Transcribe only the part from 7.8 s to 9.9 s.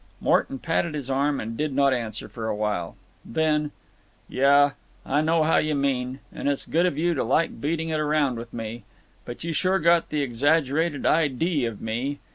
it around with me. But you sure